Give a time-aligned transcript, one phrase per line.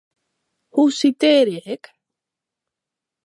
[0.75, 1.83] Hoe sitearje ik?